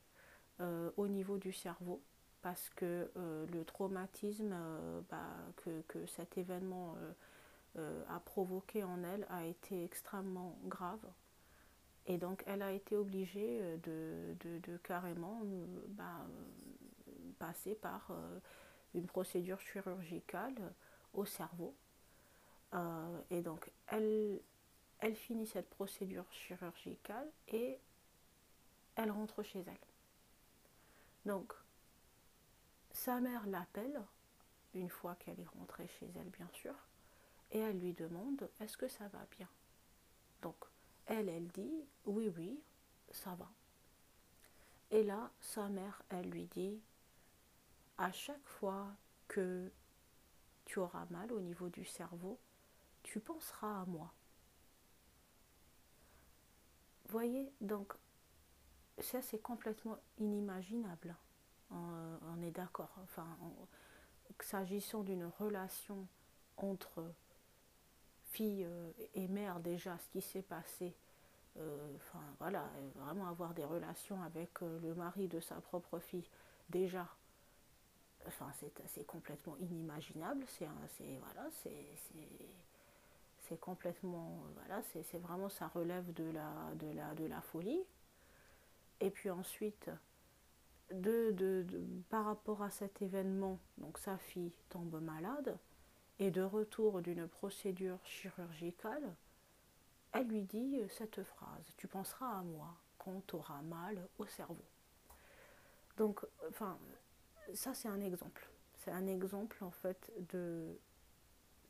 euh, 0.61 0.90
au 0.99 1.09
niveau 1.09 1.38
du 1.38 1.52
cerveau 1.52 2.02
parce 2.42 2.68
que 2.70 3.11
euh, 3.16 3.47
le 3.47 3.64
traumatisme 3.64 4.52
euh, 4.52 5.00
bah, 5.09 5.37
que, 5.88 6.06
cet 6.06 6.37
événement 6.37 6.97
a 8.09 8.18
provoqué 8.20 8.82
en 8.82 9.02
elle 9.04 9.26
a 9.30 9.47
été 9.47 9.85
extrêmement 9.85 10.59
grave. 10.64 11.06
Et 12.06 12.18
donc 12.18 12.42
elle 12.47 12.62
a 12.62 12.73
été 12.73 12.97
obligée 12.97 13.61
de, 13.85 14.76
carrément 14.82 15.42
bah, 15.88 16.26
passer 17.38 17.75
par 17.76 18.11
une 18.94 19.06
procédure 19.06 19.61
chirurgicale 19.61 20.75
au 21.14 21.25
cerveau. 21.25 21.75
Et 23.31 23.43
donc 23.43 23.71
elle, 23.89 24.41
elle 25.00 25.17
finit 25.17 25.47
cette 25.47 25.69
procédure 25.71 26.31
chirurgicale 26.33 27.29
et 27.49 27.79
elle 28.97 29.11
rentre 29.11 29.43
chez 29.43 29.61
elle. 29.61 29.77
Donc, 31.27 31.53
sa 32.93 33.21
mère 33.21 33.47
l'appelle, 33.47 34.00
une 34.75 34.89
fois 34.89 35.15
qu'elle 35.17 35.41
est 35.41 35.59
rentrée 35.59 35.89
chez 35.99 36.09
elle, 36.17 36.31
bien 36.31 36.49
sûr, 36.53 36.75
et 37.53 37.59
elle 37.59 37.79
lui 37.79 37.93
demande 37.93 38.49
Est-ce 38.61 38.77
que 38.77 38.89
ça 38.89 39.09
va 39.09 39.27
bien? 39.37 39.49
Donc, 40.43 40.57
elle, 41.07 41.29
elle 41.29 41.49
dit 41.49 41.85
Oui, 42.05 42.33
oui, 42.37 42.61
ça 43.11 43.35
va. 43.35 43.49
Et 44.91 45.03
là, 45.03 45.31
sa 45.41 45.69
mère, 45.69 46.03
elle 46.09 46.31
lui 46.31 46.47
dit 46.47 46.81
À 47.99 48.12
chaque 48.12 48.47
fois 48.47 48.89
que 49.29 49.71
tu 50.65 50.79
auras 50.79 51.07
mal 51.11 51.33
au 51.33 51.41
niveau 51.41 51.69
du 51.69 51.85
cerveau, 51.85 52.39
tu 53.11 53.19
penseras 53.19 53.81
à 53.81 53.85
moi. 53.87 54.12
Voyez, 57.09 57.52
donc 57.61 57.93
ça 59.00 59.21
c'est 59.21 59.43
complètement 59.43 59.99
inimaginable. 60.19 61.17
On, 61.73 62.40
est 62.43 62.52
d'accord. 62.52 62.95
Enfin, 63.02 63.26
s'agissant 64.40 65.02
d'une 65.02 65.25
relation 65.25 66.07
entre 66.57 67.12
fille 68.26 68.64
euh, 68.64 68.93
et 69.14 69.26
mère, 69.26 69.59
déjà, 69.59 69.99
ce 69.99 70.09
qui 70.11 70.21
s'est 70.21 70.43
passé, 70.43 70.95
euh, 71.57 71.97
enfin 71.97 72.23
voilà, 72.38 72.71
vraiment 72.95 73.26
avoir 73.26 73.55
des 73.55 73.64
relations 73.64 74.23
avec 74.23 74.62
euh, 74.62 74.79
le 74.81 74.95
mari 74.95 75.26
de 75.26 75.40
sa 75.40 75.57
propre 75.57 75.99
fille, 75.99 76.29
déjà, 76.69 77.09
enfin 78.26 78.52
c'est 78.87 79.05
complètement 79.05 79.57
inimaginable. 79.57 80.45
C'est 80.47 80.69
voilà, 81.19 81.50
c'est 81.50 81.97
complètement 83.57 84.42
voilà, 84.54 84.83
c'est 84.83 85.19
vraiment 85.19 85.49
ça 85.49 85.69
relève 85.69 86.12
de 86.12 86.30
la 86.30 86.52
de 86.76 86.90
la 86.92 87.14
de 87.14 87.25
la 87.26 87.40
folie. 87.40 87.83
Et 89.00 89.11
puis 89.11 89.30
ensuite, 89.30 89.90
de, 90.92 91.64
par 92.09 92.26
rapport 92.26 92.62
à 92.62 92.71
cet 92.71 93.02
événement, 93.02 93.59
donc 93.78 93.99
sa 93.99 94.19
fille 94.19 94.52
tombe 94.69 95.00
malade, 95.00 95.57
et 96.19 96.30
de 96.30 96.42
retour 96.42 97.00
d'une 97.00 97.26
procédure 97.26 97.99
chirurgicale, 98.04 99.14
elle 100.12 100.26
lui 100.26 100.42
dit 100.42 100.83
cette 100.88 101.23
phrase 101.23 101.73
Tu 101.76 101.88
penseras 101.88 102.38
à 102.38 102.42
moi 102.42 102.75
quand 102.99 103.26
tu 103.26 103.37
auras 103.37 103.62
mal 103.62 104.07
au 104.19 104.26
cerveau. 104.26 104.64
Donc, 105.97 106.21
enfin, 106.50 106.78
ça 107.54 107.73
c'est 107.75 107.88
un 107.88 108.00
exemple. 108.00 108.49
C'est 108.76 108.90
un 108.90 109.07
exemple 109.07 109.62
en 109.62 109.71
fait 109.71 110.12
de, 110.33 110.78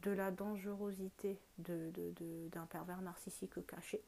de 0.02 0.11
la 0.11 0.30
dangerosité 0.30 1.38
d'un 1.59 2.66
pervers 2.66 3.02
narcissique 3.02 3.66
caché. 3.66 4.02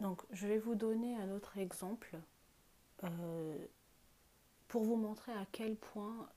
Donc, 0.00 0.22
je 0.30 0.46
vais 0.46 0.58
vous 0.58 0.74
donner 0.74 1.16
un 1.16 1.30
autre 1.30 1.58
exemple 1.58 2.18
euh, 3.04 3.66
pour 4.68 4.84
vous 4.84 4.96
montrer 4.96 5.32
à 5.32 5.46
quel 5.52 5.76
point 5.76 6.28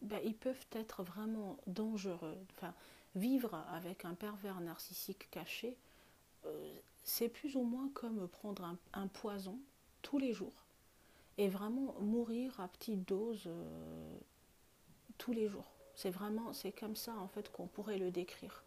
ben, 0.00 0.20
ils 0.24 0.36
peuvent 0.36 0.66
être 0.72 1.02
vraiment 1.02 1.58
dangereux. 1.66 2.38
Vivre 3.14 3.54
avec 3.70 4.04
un 4.04 4.14
pervers 4.14 4.60
narcissique 4.60 5.30
caché, 5.30 5.76
euh, 6.46 6.80
c'est 7.04 7.28
plus 7.28 7.56
ou 7.56 7.62
moins 7.62 7.88
comme 7.94 8.26
prendre 8.26 8.76
un, 8.92 9.06
poison 9.06 9.58
tous 10.02 10.18
les 10.18 10.32
jours 10.32 10.64
et 11.38 11.48
vraiment 11.48 11.94
mourir 12.00 12.58
à 12.60 12.68
petite 12.68 13.06
dose 13.06 13.44
euh, 13.46 14.18
tous 15.24 15.32
les 15.32 15.48
jours. 15.48 15.70
C'est 15.94 16.10
vraiment, 16.10 16.52
c'est 16.52 16.72
comme 16.72 16.96
ça 16.96 17.14
en 17.16 17.28
fait 17.28 17.50
qu'on 17.50 17.66
pourrait 17.66 17.96
le 17.96 18.10
décrire. 18.10 18.62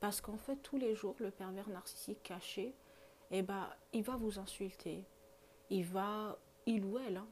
Parce 0.00 0.22
qu'en 0.22 0.38
fait, 0.38 0.56
tous 0.56 0.78
les 0.78 0.94
jours, 0.94 1.14
le 1.18 1.30
pervers 1.30 1.68
narcissique 1.68 2.22
caché, 2.22 2.74
eh 3.30 3.42
ben, 3.42 3.68
il 3.92 4.02
va 4.02 4.16
vous 4.16 4.38
insulter. 4.38 5.04
Il 5.68 5.84
va, 5.84 6.38
il 6.64 6.82
ou 6.86 6.98
elle, 6.98 7.18
hein, 7.18 7.28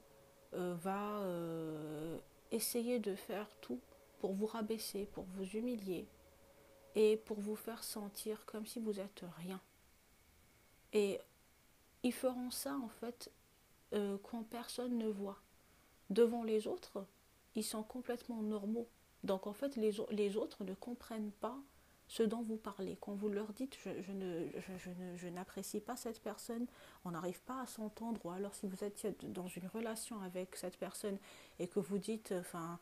euh, 0.53 0.75
va 0.75 1.21
euh, 1.21 2.19
essayer 2.51 2.99
de 2.99 3.15
faire 3.15 3.49
tout 3.63 3.81
pour 4.19 4.35
vous 4.35 4.47
rabaisser, 4.47 5.07
pour 5.07 5.25
vous 5.25 5.57
humilier 5.57 6.07
et 6.95 7.17
pour 7.17 7.41
vous 7.41 7.57
faire 7.57 7.83
sentir 7.83 8.45
comme 8.45 8.67
si 8.67 8.79
vous 8.79 9.01
êtes 9.01 9.25
rien. 9.39 9.61
Et 10.93 11.19
ils 12.03 12.13
feront 12.13 12.51
ça 12.51 12.77
en 12.77 12.89
fait 12.89 13.31
euh, 13.95 14.19
quand 14.23 14.43
personne 14.43 14.99
ne 14.99 15.09
voit. 15.09 15.39
Devant 16.11 16.43
les 16.43 16.67
autres, 16.67 17.07
ils 17.61 17.65
sont 17.65 17.83
complètement 17.83 18.43
normaux. 18.43 18.89
Donc 19.23 19.47
en 19.47 19.53
fait, 19.53 19.77
les, 19.77 20.37
autres 20.37 20.65
ne 20.65 20.73
comprennent 20.75 21.33
pas 21.41 21.59
ce 22.09 22.23
dont 22.23 22.41
vous 22.43 22.57
parlez. 22.57 22.97
Quand 23.01 23.15
vous 23.15 23.29
leur 23.29 23.53
dites 23.53 23.77
je, 23.85 25.29
n'apprécie 25.29 25.81
pas 25.81 25.95
cette 25.95 26.21
personne, 26.21 26.67
on 27.05 27.11
n'arrive 27.11 27.43
pas 27.43 27.61
à 27.61 27.67
s'entendre, 27.67 28.19
ou 28.25 28.31
alors 28.31 28.55
si 28.55 28.67
vous 28.67 28.83
êtes 28.83 29.07
dans 29.31 29.47
une 29.47 29.67
relation 29.67 30.21
avec 30.23 30.57
cette 30.57 30.79
personne 30.79 31.19
et 31.59 31.69
que 31.69 31.81
vous 31.81 31.99
dites, 31.99 32.33
enfin, 32.33 32.79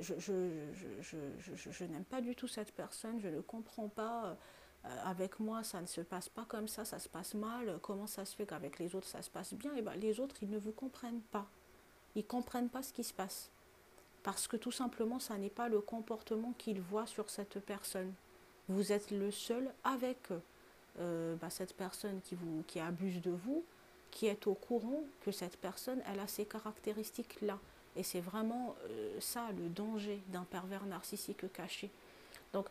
je, 0.00 1.84
n'aime 1.84 2.04
pas 2.04 2.22
du 2.22 2.34
tout 2.34 2.48
cette 2.48 2.72
personne, 2.72 3.20
je 3.20 3.28
ne 3.28 3.40
comprends 3.42 3.88
pas, 3.88 4.38
euh, 4.86 4.96
avec 5.04 5.40
moi 5.40 5.62
ça 5.62 5.82
ne 5.82 5.86
se 5.86 6.00
passe 6.00 6.30
pas 6.30 6.46
comme 6.46 6.68
ça, 6.68 6.86
ça 6.86 6.98
se 6.98 7.08
passe 7.10 7.34
mal, 7.34 7.78
comment 7.82 8.06
ça 8.06 8.24
se 8.24 8.34
fait 8.34 8.46
qu'avec 8.46 8.78
les 8.78 8.94
autres 8.94 9.08
ça 9.08 9.20
se 9.20 9.28
passe 9.28 9.52
bien, 9.52 9.74
et 9.74 9.82
bien 9.82 9.94
les 9.94 10.18
autres 10.20 10.36
ils 10.42 10.50
ne 10.50 10.58
vous 10.58 10.72
comprennent 10.72 11.20
pas, 11.20 11.46
ils 12.14 12.22
ne 12.22 12.26
comprennent 12.26 12.70
pas 12.70 12.82
ce 12.82 12.94
qui 12.94 13.04
se 13.04 13.12
passe. 13.12 13.50
Parce 14.22 14.46
que 14.46 14.56
tout 14.56 14.72
simplement, 14.72 15.18
ça 15.18 15.36
n'est 15.36 15.50
pas 15.50 15.68
le 15.68 15.80
comportement 15.80 16.52
qu'il 16.58 16.80
voit 16.80 17.06
sur 17.06 17.30
cette 17.30 17.58
personne. 17.60 18.12
Vous 18.68 18.92
êtes 18.92 19.10
le 19.10 19.30
seul 19.30 19.68
avec 19.84 20.18
euh, 21.00 21.34
bah, 21.36 21.50
cette 21.50 21.74
personne 21.74 22.20
qui, 22.22 22.34
vous, 22.34 22.62
qui 22.66 22.78
abuse 22.78 23.20
de 23.20 23.30
vous, 23.30 23.64
qui 24.10 24.26
est 24.26 24.46
au 24.46 24.54
courant 24.54 25.02
que 25.24 25.32
cette 25.32 25.56
personne, 25.56 26.00
elle 26.10 26.20
a 26.20 26.26
ces 26.26 26.44
caractéristiques-là. 26.44 27.58
Et 27.96 28.02
c'est 28.02 28.20
vraiment 28.20 28.76
euh, 28.84 29.20
ça 29.20 29.48
le 29.56 29.68
danger 29.68 30.20
d'un 30.28 30.44
pervers 30.44 30.84
narcissique 30.86 31.50
caché. 31.52 31.90
Donc, 32.52 32.66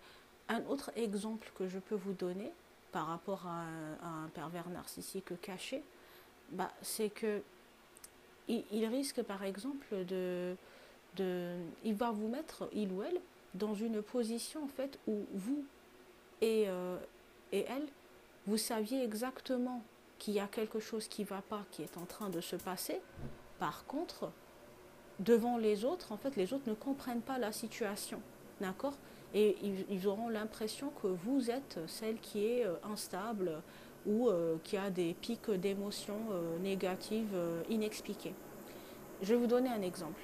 un 0.50 0.64
autre 0.66 0.92
exemple 0.96 1.52
que 1.58 1.68
je 1.68 1.80
peux 1.80 1.96
vous 1.96 2.14
donner 2.14 2.52
par 2.92 3.08
rapport 3.08 3.46
à 3.46 3.64
un, 4.06 4.28
pervers 4.34 4.70
narcissique 4.70 5.40
caché, 5.42 5.84
bah, 6.52 6.72
c'est 6.82 7.10
que 7.10 7.42
il, 8.48 8.86
risque 8.86 9.22
par 9.22 9.44
exemple 9.44 10.06
de, 10.06 10.56
de, 11.18 11.56
il 11.84 11.96
va 11.96 12.12
vous 12.12 12.28
mettre 12.28 12.70
il 12.74 12.92
ou 12.92 13.04
elle 13.04 13.20
dans 13.54 13.74
une 13.74 14.02
position 14.02 14.64
en 14.64 14.68
fait 14.68 14.98
où 15.08 15.26
vous 15.34 15.66
et, 16.42 16.66
euh, 16.68 16.98
et 17.52 17.66
elle, 17.70 17.88
vous 18.48 18.58
saviez 18.58 19.04
exactement 19.04 19.84
qu'il 20.18 20.34
y 20.34 20.40
a 20.40 20.48
quelque 20.48 20.80
chose 20.80 21.08
qui 21.08 21.22
ne 21.22 21.28
va 21.28 21.42
pas, 21.42 21.64
qui 21.72 21.84
est 21.84 21.98
en 21.98 22.06
train 22.06 22.30
de 22.30 22.42
se 22.42 22.56
passer. 22.56 23.00
Par 23.60 23.86
contre, 23.86 24.32
devant 25.20 25.58
les 25.58 25.86
autres, 25.86 26.12
en 26.12 26.18
fait, 26.18 26.36
les 26.36 26.54
autres 26.54 26.68
ne 26.68 26.74
comprennent 26.74 27.22
pas 27.22 27.38
la 27.38 27.52
situation. 27.52 28.22
D'accord? 28.60 28.94
Et 29.34 29.56
ils, 29.90 30.08
auront 30.08 30.30
l'impression 30.30 30.92
que 31.02 31.08
vous 31.08 31.50
êtes 31.50 31.80
celle 31.88 32.20
qui 32.20 32.46
est 32.46 32.66
euh, 32.66 32.74
instable 32.92 33.62
ou 34.06 34.28
euh, 34.28 34.58
qui 34.64 34.76
a 34.78 34.90
des 34.90 35.14
pics 35.14 35.50
d'émotions 35.50 36.20
négatives 36.62 37.36
inexpliquées. 37.70 38.34
Je 39.22 39.34
vais 39.34 39.40
vous 39.40 39.48
donner 39.48 39.70
un 39.70 39.82
exemple. 39.82 40.22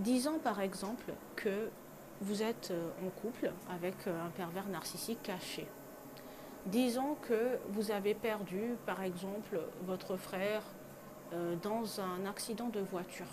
Disons 0.00 0.38
par 0.38 0.60
exemple 0.60 1.12
que 1.36 1.70
vous 2.20 2.42
êtes 2.42 2.72
en 3.04 3.08
couple 3.20 3.52
avec 3.70 3.94
un 4.06 4.30
pervers 4.30 4.68
narcissique 4.68 5.22
caché. 5.22 5.66
Disons 6.66 7.14
que 7.14 7.58
vous 7.68 7.90
avez 7.90 8.14
perdu, 8.14 8.76
par 8.84 9.02
exemple, 9.02 9.58
votre 9.86 10.16
frère 10.16 10.62
dans 11.62 12.00
un 12.00 12.26
accident 12.26 12.68
de 12.68 12.80
voiture. 12.80 13.28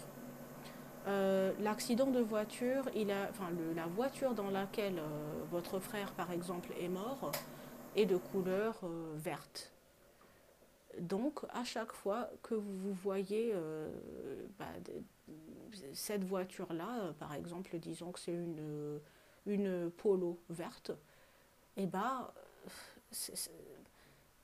Euh, 1.08 1.54
l'accident 1.62 2.08
de 2.08 2.20
voiture, 2.20 2.84
la 2.94 3.88
voiture 3.88 4.34
dans 4.34 4.50
laquelle 4.50 5.00
euh, 5.00 5.44
votre 5.50 5.80
frère, 5.80 6.12
par 6.12 6.32
exemple, 6.32 6.70
est 6.80 6.90
mort, 6.90 7.32
est 7.96 8.06
de 8.06 8.18
couleur 8.18 8.78
euh, 8.84 9.14
verte. 9.16 9.72
Donc, 11.00 11.40
à 11.54 11.64
chaque 11.64 11.94
fois 11.94 12.30
que 12.44 12.56
vous 12.56 12.92
voyez 12.92 13.54
bah, 14.58 14.66
cette 15.94 16.24
voiture-là, 16.24 17.14
par 17.20 17.34
exemple, 17.34 17.78
disons 17.80 18.12
que 18.12 18.20
c'est 18.20 18.34
une, 18.34 19.00
une 19.46 19.92
polo 19.92 20.40
verte, 20.50 20.92
et 21.76 21.84
eh 21.84 21.86
ben, 21.86 22.28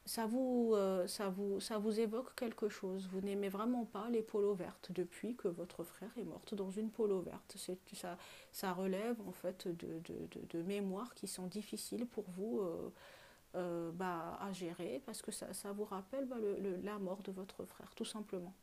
ça 0.05 0.25
vous, 0.25 0.73
euh, 0.73 1.07
ça, 1.07 1.29
vous, 1.29 1.59
ça 1.59 1.77
vous 1.77 1.99
évoque 1.99 2.35
quelque 2.35 2.67
chose. 2.67 3.07
Vous 3.11 3.21
n'aimez 3.21 3.49
vraiment 3.49 3.85
pas 3.85 4.09
les 4.09 4.21
polos 4.21 4.55
vertes 4.55 4.91
depuis 4.91 5.35
que 5.35 5.47
votre 5.47 5.83
frère 5.83 6.11
est 6.17 6.23
mort 6.23 6.41
dans 6.51 6.69
une 6.69 6.89
polo 6.89 7.21
verte. 7.21 7.55
Ça, 7.93 8.17
ça 8.51 8.73
relève 8.73 9.19
en 9.27 9.31
fait 9.31 9.67
de, 9.67 10.01
de, 10.49 10.61
mémoires 10.61 11.13
qui 11.15 11.27
sont 11.27 11.47
difficiles 11.47 12.05
pour 12.05 12.25
vous 12.37 12.59
euh, 12.61 12.89
euh, 13.55 13.91
bah, 13.93 14.37
à 14.41 14.51
gérer 14.51 15.01
parce 15.05 15.21
que 15.21 15.31
ça, 15.31 15.53
ça 15.53 15.71
vous 15.71 15.85
rappelle 15.85 16.25
bah, 16.25 16.37
la 16.83 16.99
mort 16.99 17.23
de 17.23 17.31
votre 17.31 17.63
frère, 17.65 17.93
tout 17.95 18.05
simplement. 18.05 18.53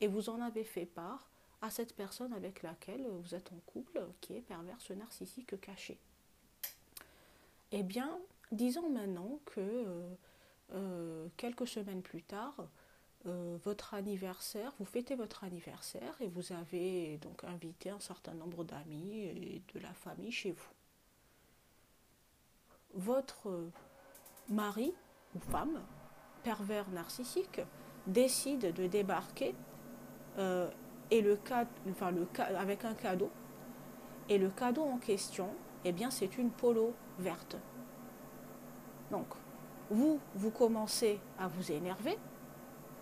Et 0.00 0.06
vous 0.06 0.30
en 0.30 0.40
avez 0.40 0.64
fait 0.64 0.86
part 0.86 1.28
à 1.60 1.70
cette 1.70 1.94
personne 1.94 2.32
avec 2.32 2.62
laquelle 2.62 3.06
vous 3.06 3.34
êtes 3.34 3.52
en 3.52 3.58
couple, 3.66 4.00
qui 4.20 4.36
est 4.36 4.40
perverse 4.40 4.90
narcissique 4.90 5.60
caché. 5.60 5.98
Eh 7.72 7.82
bien, 7.82 8.18
disons 8.52 8.88
maintenant 8.90 9.40
que 9.44 10.16
euh, 10.72 11.26
quelques 11.36 11.66
semaines 11.66 12.02
plus 12.02 12.22
tard, 12.22 12.54
euh, 13.26 13.58
votre 13.64 13.94
anniversaire, 13.94 14.72
vous 14.78 14.84
fêtez 14.84 15.16
votre 15.16 15.44
anniversaire 15.44 16.14
et 16.20 16.28
vous 16.28 16.52
avez 16.52 17.18
donc 17.18 17.42
invité 17.44 17.90
un 17.90 18.00
certain 18.00 18.34
nombre 18.34 18.64
d'amis 18.64 19.18
et 19.18 19.62
de 19.74 19.80
la 19.80 19.92
famille 19.92 20.30
chez 20.30 20.52
vous. 20.52 20.70
Votre 22.94 23.70
mari 24.48 24.94
ou 25.34 25.40
femme, 25.40 25.82
pervers 26.42 26.88
narcissique, 26.90 27.60
décide 28.06 28.72
de 28.72 28.86
débarquer 28.86 29.54
euh, 30.38 30.70
et 31.10 31.22
le, 31.22 31.38
enfin, 31.90 32.10
le, 32.10 32.26
avec 32.56 32.84
un 32.84 32.94
cadeau. 32.94 33.30
Et 34.28 34.38
le 34.38 34.50
cadeau 34.50 34.82
en 34.82 34.98
question, 34.98 35.48
eh 35.84 35.92
bien, 35.92 36.10
c'est 36.10 36.38
une 36.38 36.50
polo 36.50 36.92
verte. 37.18 37.56
Donc, 39.10 39.26
vous, 39.90 40.20
vous 40.34 40.50
commencez 40.50 41.18
à 41.38 41.48
vous 41.48 41.72
énerver 41.72 42.18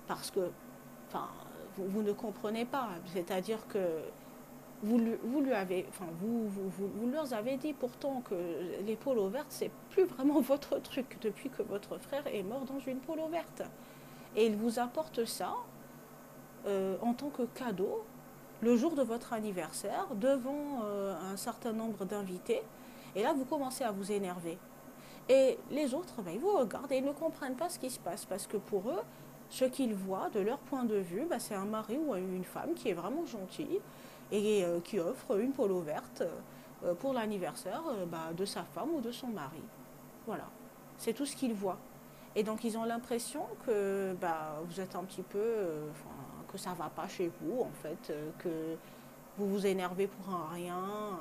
parce 0.06 0.30
que 0.30 0.50
vous, 1.76 2.02
ne 2.02 2.12
comprenez 2.12 2.64
pas. 2.64 2.90
C'est-à-dire 3.12 3.66
que 3.66 4.02
vous, 4.82 5.00
vous, 5.24 5.40
lui 5.40 5.52
avez, 5.52 5.86
enfin, 5.88 6.06
vous, 6.20 6.48
vous, 6.48 6.70
vous, 6.70 7.10
leur 7.10 7.32
avez 7.32 7.56
dit 7.56 7.72
pourtant 7.72 8.20
que 8.20 8.34
les 8.84 8.96
polos 8.96 9.30
vertes, 9.30 9.50
c'est 9.50 9.70
plus 9.90 10.04
vraiment 10.04 10.40
votre 10.52 10.78
truc 10.78 11.18
depuis 11.20 11.50
que 11.50 11.62
votre 11.62 11.98
frère 11.98 12.26
est 12.26 12.42
mort 12.42 12.64
dans 12.64 12.78
une 12.78 12.98
polo 12.98 13.26
verte. 13.28 13.62
Et 14.36 14.46
il 14.46 14.56
vous 14.56 14.78
apporte 14.78 15.24
ça 15.24 15.54
euh, 16.66 16.96
en 17.00 17.14
tant 17.14 17.28
que 17.28 17.42
cadeau 17.42 18.04
le 18.60 18.76
jour 18.76 18.94
de 18.94 19.02
votre 19.02 19.32
anniversaire 19.32 20.06
devant 20.16 20.82
euh, 20.84 21.14
un 21.32 21.36
certain 21.36 21.72
nombre 21.72 22.04
d'invités. 22.04 22.62
Et 23.14 23.22
là, 23.22 23.32
vous 23.32 23.44
commencez 23.44 23.84
à 23.84 23.92
vous 23.92 24.10
énerver. 24.10 24.58
Et 25.28 25.58
les 25.70 25.94
autres, 25.94 26.22
ben, 26.22 26.32
ils 26.32 26.40
vous 26.40 26.56
regardent 26.56 26.90
et 26.90 26.96
ils 26.96 27.04
ne 27.04 27.12
comprennent 27.12 27.54
pas 27.54 27.68
ce 27.68 27.78
qui 27.78 27.90
se 27.90 28.00
passe 28.00 28.24
parce 28.24 28.46
que 28.46 28.56
pour 28.56 28.88
eux, 28.88 29.02
ce 29.48 29.64
qu'ils 29.64 29.94
voient 29.94 30.28
de 30.30 30.40
leur 30.40 30.58
point 30.58 30.84
de 30.84 30.96
vue, 30.96 31.24
ben, 31.28 31.38
c'est 31.38 31.54
un 31.54 31.66
mari 31.66 31.98
ou 31.98 32.16
une 32.16 32.44
femme 32.44 32.74
qui 32.74 32.88
est 32.88 32.94
vraiment 32.94 33.24
gentille 33.26 33.80
et 34.32 34.64
euh, 34.64 34.80
qui 34.80 34.98
offre 34.98 35.38
une 35.38 35.52
polo 35.52 35.80
verte 35.80 36.24
pour 36.98 37.14
l'anniversaire 37.14 37.82
ben, 38.06 38.32
de 38.36 38.44
sa 38.44 38.62
femme 38.62 38.90
ou 38.94 39.00
de 39.00 39.10
son 39.12 39.28
mari. 39.28 39.62
Voilà, 40.26 40.44
c'est 40.98 41.12
tout 41.12 41.26
ce 41.26 41.36
qu'ils 41.36 41.54
voient. 41.54 41.78
Et 42.34 42.42
donc 42.42 42.64
ils 42.64 42.76
ont 42.76 42.84
l'impression 42.84 43.46
que 43.64 44.14
vous 44.68 44.80
êtes 44.80 44.94
un 44.94 45.04
petit 45.04 45.22
peu, 45.22 45.38
que 46.46 46.58
ça 46.58 46.70
ne 46.70 46.76
va 46.76 46.88
pas 46.88 47.08
chez 47.08 47.30
vous 47.40 47.60
en 47.60 47.72
fait, 47.82 48.12
que 48.38 48.76
vous 49.36 49.48
vous 49.48 49.66
énervez 49.66 50.06
pour 50.06 50.34
un 50.34 50.48
rien. 50.48 51.18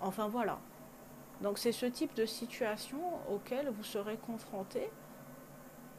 Enfin 0.00 0.28
voilà. 0.28 0.58
Donc 1.40 1.58
c'est 1.58 1.72
ce 1.72 1.86
type 1.86 2.14
de 2.14 2.26
situation 2.26 2.98
auquel 3.30 3.68
vous 3.68 3.84
serez 3.84 4.16
confronté 4.16 4.90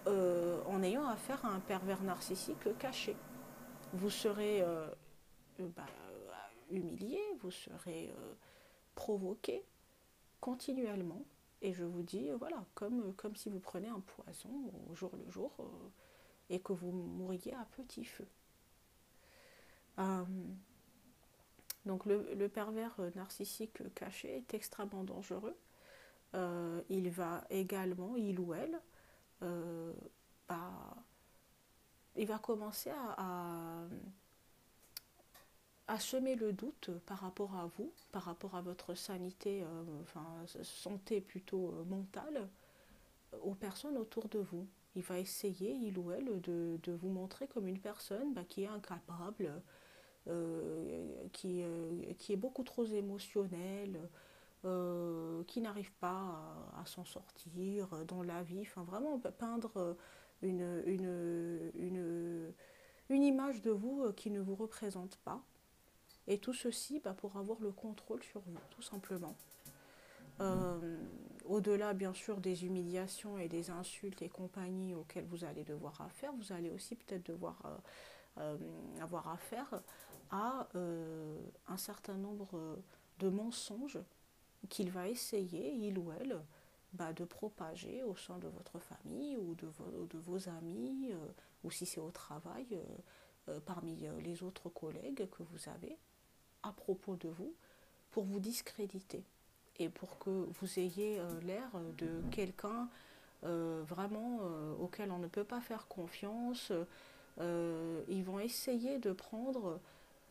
euh, 0.08 0.62
en 0.66 0.84
ayant 0.84 1.08
affaire 1.08 1.44
à 1.46 1.50
un 1.50 1.60
pervers 1.60 2.02
narcissique 2.02 2.78
caché. 2.78 3.16
Vous 3.94 4.10
serez 4.10 4.62
euh, 4.62 4.88
euh, 5.60 5.68
bah, 5.76 5.86
humilié, 6.70 7.20
vous 7.42 7.52
serez 7.52 8.14
provoqué 8.96 9.64
continuellement. 10.42 11.24
Et 11.62 11.74
je 11.74 11.84
vous 11.84 12.04
dis, 12.04 12.30
voilà, 12.38 12.64
comme, 12.74 13.14
comme 13.16 13.36
si 13.36 13.50
vous 13.50 13.60
prenez 13.60 13.90
un 13.90 14.00
poison 14.00 14.72
au 14.90 14.96
jour 14.96 15.12
le 15.14 15.30
jour 15.30 15.52
et 16.50 16.60
que 16.60 16.72
vous 16.72 16.92
mouriez 16.92 17.54
à 17.54 17.66
petit 17.76 18.06
feu. 18.06 18.26
Donc 21.86 22.06
le, 22.06 22.48
pervers 22.48 22.96
euh, 23.00 23.10
narcissique 23.16 23.82
caché 23.96 24.38
est 24.38 24.54
extrêmement 24.54 25.04
dangereux. 25.04 25.56
Euh, 26.36 26.82
il 26.90 27.10
va 27.10 27.44
également, 27.50 28.16
il 28.16 28.40
ou 28.40 28.54
elle, 28.54 28.80
euh, 29.42 29.92
bah, 30.48 30.96
il 32.16 32.28
va 32.28 32.38
commencer 32.38 32.92
à, 32.92 33.88
à, 35.88 36.00
semer 36.00 36.36
le 36.36 36.54
doute 36.54 36.92
par 37.08 37.20
rapport 37.20 37.56
à 37.56 37.66
vous, 37.78 37.92
par 38.12 38.24
rapport 38.24 38.56
à 38.56 38.62
votre 38.62 38.94
sanité, 38.94 39.66
enfin 40.04 40.24
santé 40.62 41.22
plutôt 41.22 41.72
mentale, 41.88 42.48
aux 43.42 43.56
personnes 43.56 43.98
autour 43.98 44.28
de 44.28 44.40
vous. 44.40 44.68
Il 44.96 45.02
va 45.02 45.18
essayer, 45.18 45.72
il 45.72 45.98
ou 45.98 46.12
elle, 46.12 46.42
de, 46.42 46.92
vous 46.92 47.10
montrer 47.10 47.48
comme 47.48 47.68
une 47.68 47.80
personne 47.80 48.34
bah, 48.34 48.44
qui 48.48 48.64
est 48.64 48.68
incapable, 48.68 49.62
euh, 50.28 51.28
qui, 51.32 51.64
euh, 51.64 52.14
qui, 52.18 52.34
est 52.34 52.36
beaucoup 52.36 52.64
trop 52.64 52.86
émotionnel, 52.86 53.98
euh, 54.66 55.44
qui 55.46 55.62
n'arrive 55.62 55.92
pas 55.94 56.68
à, 56.78 56.86
s'en 56.86 57.06
sortir 57.06 57.88
dans 58.06 58.22
la 58.22 58.44
vie. 58.44 58.62
Enfin, 58.62 58.84
vraiment 58.84 59.18
peindre 59.18 59.96
une, 60.42 60.84
une, 60.86 61.72
une, 61.76 62.54
une, 63.10 63.24
image 63.24 63.62
de 63.62 63.72
vous 63.72 64.12
qui 64.14 64.30
ne 64.30 64.40
vous 64.40 64.56
représente 64.56 65.16
pas. 65.18 65.42
Et 66.28 66.38
tout 66.38 66.54
ceci 66.54 67.00
bah, 67.00 67.14
pour 67.14 67.38
avoir 67.38 67.60
le 67.62 67.72
contrôle 67.72 68.22
sur 68.22 68.42
vous, 68.42 68.60
tout 68.70 68.84
simplement. 68.84 69.36
Au-delà, 71.46 71.94
bien 71.94 72.14
sûr, 72.14 72.40
des 72.40 72.66
humiliations 72.66 73.40
et 73.40 73.48
des 73.48 73.72
insultes 73.72 74.22
et 74.22 74.30
compagnie 74.30 74.94
auxquelles 74.94 75.26
vous 75.26 75.44
allez 75.44 75.64
devoir 75.64 76.08
faire, 76.12 76.32
vous 76.34 76.54
allez 76.54 76.70
aussi 76.70 76.96
peut-être 76.96 77.26
devoir 77.26 77.82
avoir 79.02 79.28
affaire 79.30 79.82
à 80.32 80.68
un 81.68 81.78
certain 81.78 82.16
nombre 82.16 82.80
de 83.20 83.30
mensonges 83.30 84.00
qu'il 84.70 84.92
va 84.92 85.08
essayer, 85.08 85.74
il 85.74 85.98
ou 85.98 86.12
elle, 86.20 86.40
bah, 86.94 87.14
de 87.14 87.24
propager 87.24 88.04
au 88.04 88.16
sein 88.16 88.38
de 88.40 88.48
votre 88.48 88.80
famille 88.80 89.38
ou 89.38 89.56
de 89.56 89.68
vos, 89.68 90.06
de 90.06 90.18
vos 90.18 90.50
amis, 90.50 91.12
ou 91.64 91.72
si 91.72 91.86
c'est 91.86 92.00
au 92.00 92.12
travail, 92.12 92.80
parmi 93.66 94.08
les 94.22 94.44
autres 94.44 94.70
collègues 94.70 95.28
que 95.30 95.44
vous 95.44 95.70
avez, 95.70 95.98
à 96.64 96.72
propos 96.72 97.16
de 97.16 97.30
vous, 97.30 97.54
pour 98.12 98.24
vous 98.24 98.40
discréditer 98.40 99.24
et 99.78 99.90
pour 99.90 100.20
que 100.20 100.30
vous 100.30 100.80
ayez 100.80 101.22
l'air 101.44 101.70
de 101.98 102.22
quelqu'un 102.32 102.90
euh, 103.46 103.84
vraiment 103.88 104.40
euh, 104.42 104.74
auxquels 104.82 105.12
on 105.12 105.18
ne 105.18 105.28
peut 105.28 105.46
pas 105.46 105.62
faire 105.62 105.88
confiance. 105.88 106.74
Euh, 107.40 108.04
ils 108.10 108.24
vont 108.24 108.40
essayer 108.40 109.00
de 109.00 109.14
prendre 109.14 109.80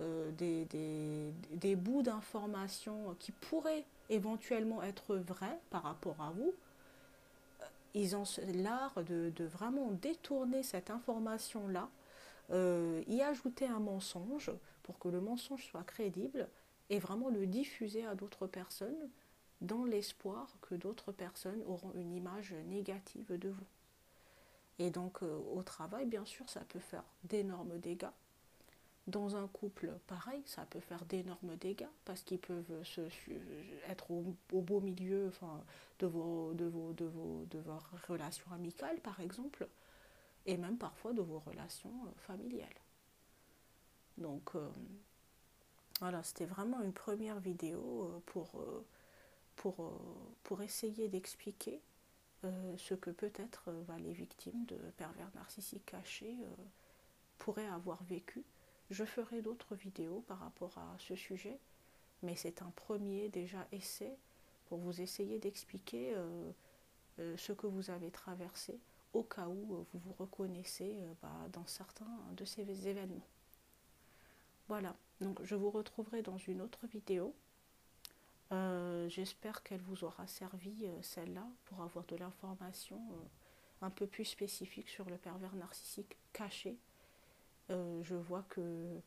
des, 0.00 0.64
des, 0.66 1.32
des, 1.52 1.76
bouts 1.76 2.02
d'informations 2.02 3.16
qui 3.18 3.32
pourraient 3.32 3.84
éventuellement 4.10 4.82
être 4.82 5.16
vrais 5.16 5.58
par 5.70 5.82
rapport 5.82 6.20
à 6.20 6.30
vous. 6.30 6.54
Ils 7.94 8.14
ont 8.14 8.24
l'art 8.54 9.02
de, 9.02 9.32
de, 9.34 9.44
vraiment 9.44 9.90
détourner 9.90 10.62
cette 10.62 10.90
information-là, 10.90 11.88
y 12.52 13.22
ajouter 13.22 13.66
un 13.66 13.80
mensonge 13.80 14.52
pour 14.84 14.98
que 14.98 15.08
le 15.08 15.20
mensonge 15.20 15.66
soit 15.66 15.82
crédible 15.82 16.48
et 16.90 16.98
vraiment 16.98 17.28
le 17.28 17.46
diffuser 17.46 18.06
à 18.06 18.14
d'autres 18.14 18.46
personnes 18.46 19.10
dans 19.60 19.84
l'espoir 19.84 20.56
que 20.62 20.74
d'autres 20.74 21.12
personnes 21.12 21.62
auront 21.66 21.92
une 21.94 22.12
image 22.14 22.54
négative 22.66 23.36
de 23.36 23.48
vous. 23.48 23.66
Et 24.78 24.90
donc 24.90 25.22
euh, 25.22 25.38
au 25.54 25.62
travail, 25.62 26.06
bien 26.06 26.24
sûr, 26.24 26.48
ça 26.48 26.60
peut 26.60 26.78
faire 26.78 27.04
d'énormes 27.24 27.78
dégâts. 27.78 28.06
Dans 29.08 29.36
un 29.36 29.48
couple, 29.48 29.90
pareil, 30.06 30.42
ça 30.46 30.64
peut 30.66 30.80
faire 30.80 31.04
d'énormes 31.06 31.56
dégâts 31.56 31.88
parce 32.04 32.22
qu'ils 32.22 32.38
peuvent 32.38 32.84
se, 32.84 33.00
être 33.88 34.10
au, 34.10 34.36
beau 34.52 34.80
milieu 34.80 35.28
enfin, 35.28 35.64
de, 35.98 36.06
vos, 36.06 36.52
de, 36.54 36.66
vos, 36.66 36.92
de, 36.92 37.06
vos, 37.06 37.44
de 37.50 37.58
vos 37.58 37.78
relations 38.06 38.52
amicales, 38.52 39.00
par 39.00 39.18
exemple, 39.20 39.66
et 40.46 40.56
même 40.56 40.78
parfois 40.78 41.12
de 41.12 41.22
vos 41.22 41.40
relations 41.40 42.04
euh, 42.06 42.10
familiales. 42.18 42.68
Donc 44.18 44.54
euh, 44.54 44.68
voilà, 46.00 46.22
c'était 46.22 46.46
vraiment 46.46 46.80
une 46.82 46.92
première 46.92 47.40
vidéo 47.40 48.22
pour 48.26 48.52
pour, 49.58 49.80
euh, 49.80 49.90
pour 50.44 50.62
essayer 50.62 51.08
d'expliquer 51.08 51.80
euh, 52.44 52.76
ce 52.78 52.94
que 52.94 53.10
peut-être 53.10 53.64
euh, 53.68 53.98
les 53.98 54.12
victimes 54.12 54.64
de 54.66 54.76
pervers 54.96 55.30
narcissiques 55.34 55.84
cachés 55.84 56.36
pourraient 57.38 57.68
avoir 57.68 58.02
vécu. 58.04 58.44
Je 58.90 59.04
ferai 59.04 59.42
d'autres 59.42 59.74
vidéos 59.74 60.24
par 60.26 60.38
rapport 60.38 60.76
à 60.78 60.96
ce 60.98 61.14
sujet, 61.14 61.58
mais 62.22 62.36
c'est 62.36 62.62
un 62.62 62.70
premier 62.70 63.28
déjà 63.28 63.66
essai 63.72 64.16
pour 64.66 64.78
vous 64.78 65.00
essayer 65.00 65.38
d'expliquer 65.38 66.14
ce 67.18 67.52
que 67.52 67.66
vous 67.66 67.90
avez 67.90 68.10
traversé 68.10 68.78
au 69.12 69.22
cas 69.22 69.46
où 69.46 69.86
vous 69.92 69.98
vous 69.98 70.12
reconnaissez 70.18 70.98
bah, 71.22 71.48
dans 71.52 71.66
certains 71.66 72.18
de 72.36 72.44
ces 72.44 72.88
événements. 72.88 73.26
Voilà, 74.68 74.94
donc 75.22 75.42
je 75.44 75.54
vous 75.54 75.70
retrouverai 75.70 76.20
dans 76.22 76.36
une 76.36 76.60
autre 76.60 76.86
vidéo. 76.86 77.34
Euh, 78.52 79.08
j'espère 79.08 79.62
qu'elle 79.62 79.80
vous 79.80 80.04
aura 80.04 80.26
servi, 80.26 80.84
euh, 80.84 81.02
celle-là, 81.02 81.46
pour 81.64 81.82
avoir 81.82 82.04
de 82.06 82.16
l'information 82.16 82.96
euh, 82.96 83.86
un 83.86 83.90
peu 83.90 84.06
plus 84.06 84.26
spécifique 84.26 84.88
sur 84.88 85.08
le 85.08 85.16
pervers 85.16 85.54
narcissique 85.54 86.16
caché. 86.32 86.76
Je 87.68 88.14
vois 88.14 88.44
que 88.48 89.00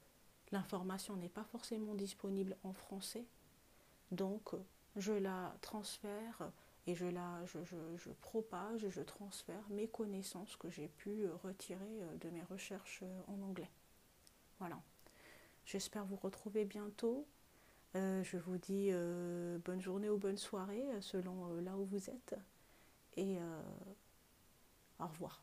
l'information 0.52 1.16
n'est 1.16 1.30
pas 1.30 1.44
forcément 1.44 1.96
disponible 1.96 2.56
en 2.64 2.74
français, 2.74 3.26
donc 4.12 4.52
je 4.96 5.14
la 5.14 5.56
transfère 5.62 6.52
et 6.88 6.96
je, 6.96 7.06
la, 7.06 7.46
je, 7.46 7.60
je 7.98 8.10
propage, 8.22 8.90
je 8.90 9.02
transfère 9.02 9.64
mes 9.70 9.88
connaissances 9.88 10.56
que 10.58 10.70
j'ai 10.70 10.88
pu 10.88 11.26
retirer 11.44 12.02
de 12.20 12.30
mes 12.30 12.44
recherches 12.44 13.04
en 13.28 13.42
anglais. 13.42 13.70
Voilà. 14.60 14.80
J'espère 15.66 16.06
vous 16.06 16.18
retrouver 16.18 16.66
bientôt. 16.66 17.26
Euh, 17.96 18.24
je 18.24 18.38
vous 18.38 18.58
dis 18.58 18.90
euh, 18.92 19.58
bonne 19.66 19.82
journée 19.82 20.10
ou 20.10 20.18
bonne 20.18 20.38
soirée 20.38 20.84
euh, 20.94 21.02
selon 21.02 21.60
là 21.62 21.76
où 21.78 21.86
vous 21.86 22.10
êtes. 22.10 22.36
Et 23.18 23.38
au 25.00 25.08
revoir. 25.08 25.42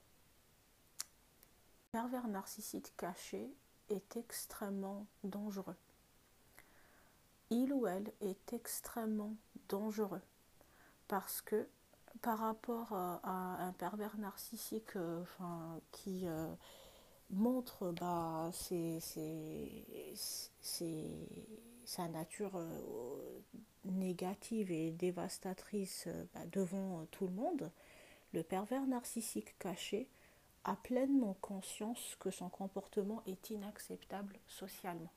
Pervers 1.98 2.28
narcissique 2.28 2.92
caché 2.96 3.50
est 3.88 4.16
extrêmement 4.16 5.08
dangereux. 5.24 5.74
Il 7.50 7.72
ou 7.72 7.88
elle 7.88 8.12
est 8.20 8.52
extrêmement 8.52 9.34
dangereux 9.68 10.20
parce 11.08 11.42
que 11.42 11.66
par 12.22 12.38
rapport 12.38 12.92
à, 12.92 13.56
un 13.64 13.72
pervers 13.72 14.16
narcissique 14.16 14.94
enfin, 14.94 15.80
qui 15.90 16.28
montre 17.30 17.90
bah, 17.90 18.52
sa 21.84 22.06
nature 22.06 22.52
euh, 22.54 23.40
négative 23.86 24.70
et 24.70 24.92
dévastatrice 24.92 26.04
euh, 26.06 26.24
bah, 26.32 26.46
devant 26.52 27.00
euh, 27.00 27.04
tout 27.10 27.26
le 27.26 27.32
monde, 27.32 27.72
le 28.32 28.44
pervers 28.44 28.86
narcissique 28.86 29.58
caché 29.58 30.08
a 30.68 30.76
pleinement 30.76 31.34
conscience 31.40 32.14
que 32.20 32.30
son 32.30 32.50
comportement 32.50 33.22
est 33.26 33.48
inacceptable 33.48 34.38
socialement. 34.46 35.10